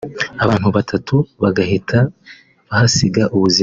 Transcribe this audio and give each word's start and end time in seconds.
abantu 0.43 0.67
batatu 0.77 1.15
bagahita 1.41 1.99
bahasiga 2.67 3.23
ubuzima 3.35 3.59